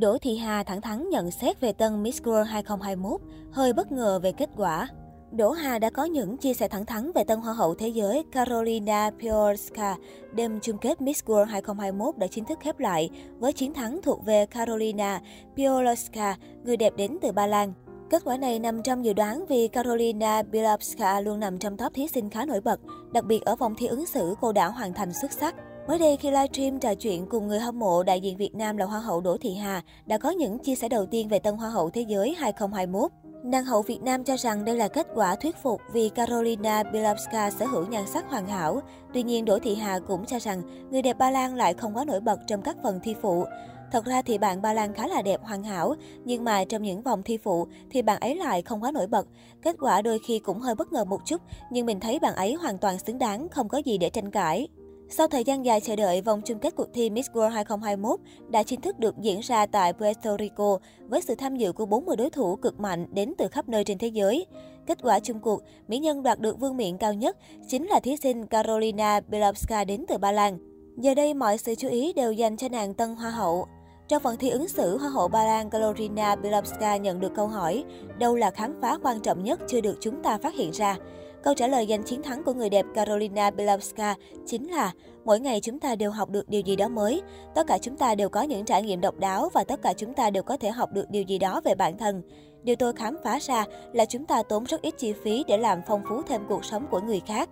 [0.00, 3.20] Đỗ Thị Hà thẳng thắn nhận xét về tân Miss World 2021,
[3.52, 4.88] hơi bất ngờ về kết quả.
[5.32, 8.24] Đỗ Hà đã có những chia sẻ thẳng thắn về tân Hoa hậu Thế giới
[8.32, 9.96] Carolina Piorska.
[10.32, 14.24] Đêm chung kết Miss World 2021 đã chính thức khép lại với chiến thắng thuộc
[14.24, 15.20] về Carolina
[15.56, 17.72] Piorska, người đẹp đến từ Ba Lan.
[18.10, 22.08] Kết quả này nằm trong dự đoán vì Carolina Bielawska luôn nằm trong top thí
[22.08, 22.80] sinh khá nổi bật,
[23.12, 25.54] đặc biệt ở vòng thi ứng xử cô đã hoàn thành xuất sắc.
[25.88, 28.84] Mới đây khi livestream trò chuyện cùng người hâm mộ, đại diện Việt Nam là
[28.84, 31.68] Hoa hậu Đỗ Thị Hà đã có những chia sẻ đầu tiên về tân Hoa
[31.70, 33.10] hậu Thế giới 2021.
[33.44, 37.50] Nàng hậu Việt Nam cho rằng đây là kết quả thuyết phục vì Carolina Bielawska
[37.50, 38.82] sở hữu nhan sắc hoàn hảo.
[39.14, 42.04] Tuy nhiên, Đỗ Thị Hà cũng cho rằng người đẹp Ba Lan lại không quá
[42.04, 43.44] nổi bật trong các phần thi phụ.
[43.92, 45.94] Thật ra thì bạn Ba Lan khá là đẹp hoàn hảo,
[46.24, 49.26] nhưng mà trong những vòng thi phụ thì bạn ấy lại không quá nổi bật.
[49.62, 52.54] Kết quả đôi khi cũng hơi bất ngờ một chút, nhưng mình thấy bạn ấy
[52.54, 54.68] hoàn toàn xứng đáng, không có gì để tranh cãi.
[55.10, 58.62] Sau thời gian dài chờ đợi, vòng chung kết cuộc thi Miss World 2021 đã
[58.62, 62.30] chính thức được diễn ra tại Puerto Rico với sự tham dự của 40 đối
[62.30, 64.46] thủ cực mạnh đến từ khắp nơi trên thế giới.
[64.86, 67.36] Kết quả chung cuộc, mỹ nhân đoạt được vương miện cao nhất
[67.68, 70.58] chính là thí sinh Carolina Bielawska đến từ Ba Lan.
[70.96, 73.66] Giờ đây mọi sự chú ý đều dành cho nàng tân hoa hậu.
[74.08, 77.84] Trong phần thi ứng xử, Hoa hậu Ba Lan Carolina Bielawska nhận được câu hỏi
[78.18, 80.96] đâu là khám phá quan trọng nhất chưa được chúng ta phát hiện ra.
[81.42, 84.14] Câu trả lời giành chiến thắng của người đẹp Carolina Bielawska
[84.46, 84.92] chính là
[85.24, 87.22] mỗi ngày chúng ta đều học được điều gì đó mới.
[87.54, 90.14] Tất cả chúng ta đều có những trải nghiệm độc đáo và tất cả chúng
[90.14, 92.22] ta đều có thể học được điều gì đó về bản thân.
[92.62, 95.80] Điều tôi khám phá ra là chúng ta tốn rất ít chi phí để làm
[95.86, 97.48] phong phú thêm cuộc sống của người khác.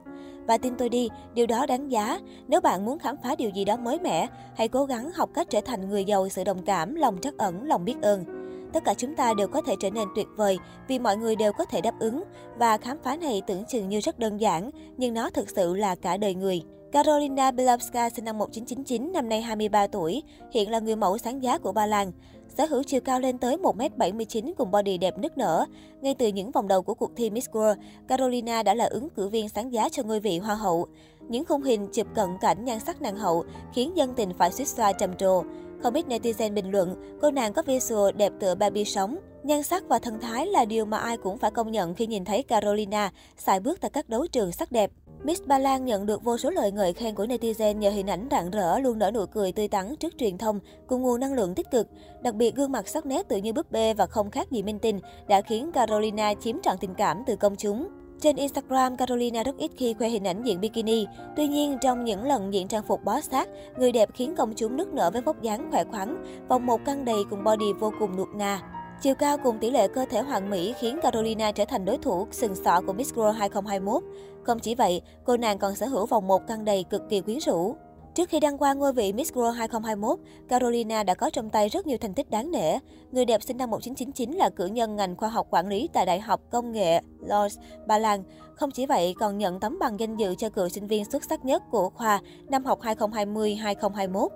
[0.47, 2.21] Và tin tôi đi, điều đó đáng giá.
[2.49, 5.47] Nếu bạn muốn khám phá điều gì đó mới mẻ, hãy cố gắng học cách
[5.51, 8.36] trở thành người giàu sự đồng cảm, lòng trắc ẩn, lòng biết ơn.
[8.77, 11.53] Tất cả chúng ta đều có thể trở nên tuyệt vời vì mọi người đều
[11.53, 12.23] có thể đáp ứng.
[12.59, 15.95] Và khám phá này tưởng chừng như rất đơn giản, nhưng nó thực sự là
[15.95, 16.63] cả đời người.
[16.93, 21.59] Carolina Bielawska sinh năm 1999, năm nay 23 tuổi, hiện là người mẫu sáng giá
[21.59, 22.13] của Ba Lan.
[22.59, 25.65] Sở hữu chiều cao lên tới 1m79 cùng body đẹp nức nở.
[26.01, 27.77] Ngay từ những vòng đầu của cuộc thi Miss World,
[28.09, 30.87] Carolina đã là ứng cử viên sáng giá cho ngôi vị Hoa hậu.
[31.29, 33.45] Những khung hình chụp cận cảnh nhan sắc nàng hậu
[33.75, 35.43] khiến dân tình phải suýt xoa trầm trồ.
[35.83, 39.19] Không ít netizen bình luận, cô nàng có visual đẹp tựa Barbie sống.
[39.43, 42.25] Nhan sắc và thân thái là điều mà ai cũng phải công nhận khi nhìn
[42.25, 44.91] thấy Carolina xài bước tại các đấu trường sắc đẹp.
[45.25, 48.29] Miss Ba Lan nhận được vô số lời ngợi khen của netizen nhờ hình ảnh
[48.31, 51.55] rạng rỡ, luôn nở nụ cười tươi tắn trước truyền thông, cùng nguồn năng lượng
[51.55, 51.87] tích cực.
[52.23, 54.79] Đặc biệt gương mặt sắc nét tự như búp bê và không khác gì minh
[54.79, 57.89] tinh đã khiến Carolina chiếm trọn tình cảm từ công chúng.
[58.21, 61.07] Trên Instagram, Carolina rất ít khi khoe hình ảnh diện bikini.
[61.37, 64.77] Tuy nhiên, trong những lần diện trang phục bó sát, người đẹp khiến công chúng
[64.77, 68.17] nức nở với vóc dáng khỏe khoắn, vòng một căng đầy cùng body vô cùng
[68.17, 68.61] nuột nà.
[69.03, 72.27] Chiều cao cùng tỷ lệ cơ thể hoàn mỹ khiến Carolina trở thành đối thủ
[72.31, 74.03] sừng sọ của Miss World 2021.
[74.43, 77.39] Không chỉ vậy, cô nàng còn sở hữu vòng một căng đầy cực kỳ quyến
[77.41, 77.77] rũ.
[78.17, 80.19] Trước khi đăng quang ngôi vị Miss World 2021,
[80.49, 82.79] Carolina đã có trong tay rất nhiều thành tích đáng nể.
[83.13, 86.21] Người đẹp sinh năm 1999 là cử nhân ngành khoa học quản lý tại Đại
[86.21, 88.23] học Công nghệ Lodz, Ba Lan.
[88.55, 91.45] Không chỉ vậy, còn nhận tấm bằng danh dự cho cựu sinh viên xuất sắc
[91.45, 94.29] nhất của khoa năm học 2020-2021.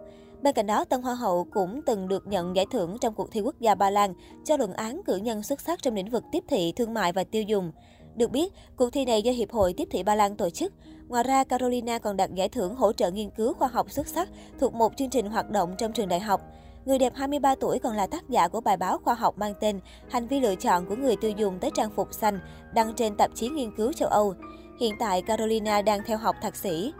[0.42, 3.40] Bên cạnh đó, Tân Hoa hậu cũng từng được nhận giải thưởng trong cuộc thi
[3.40, 4.14] quốc gia Ba Lan
[4.44, 7.24] cho luận án cử nhân xuất sắc trong lĩnh vực tiếp thị, thương mại và
[7.24, 7.72] tiêu dùng.
[8.20, 10.72] Được biết, cuộc thi này do Hiệp hội Tiếp thị Ba Lan tổ chức.
[11.08, 14.28] Ngoài ra, Carolina còn đạt giải thưởng hỗ trợ nghiên cứu khoa học xuất sắc
[14.58, 16.40] thuộc một chương trình hoạt động trong trường đại học.
[16.84, 19.80] Người đẹp 23 tuổi còn là tác giả của bài báo khoa học mang tên
[20.08, 22.40] Hành vi lựa chọn của người tiêu dùng tới trang phục xanh,
[22.74, 24.34] đăng trên tạp chí nghiên cứu châu Âu.
[24.80, 26.92] Hiện tại, Carolina đang theo học thạc sĩ.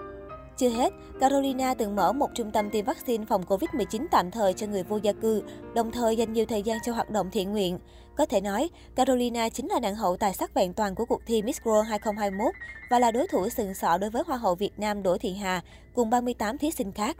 [0.56, 4.66] Chưa hết, Carolina từng mở một trung tâm tiêm vaccine phòng Covid-19 tạm thời cho
[4.66, 5.42] người vô gia cư,
[5.74, 7.78] đồng thời dành nhiều thời gian cho hoạt động thiện nguyện.
[8.20, 11.42] Có thể nói, Carolina chính là nàng hậu tài sắc vẹn toàn của cuộc thi
[11.42, 12.54] Miss World 2021
[12.90, 15.62] và là đối thủ sừng sọ đối với Hoa hậu Việt Nam Đỗ Thị Hà
[15.94, 17.16] cùng 38 thí sinh khác.